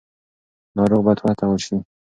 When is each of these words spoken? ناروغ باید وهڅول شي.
ناروغ 0.75 1.01
باید 1.05 1.19
وهڅول 1.23 1.59
شي. 1.65 1.75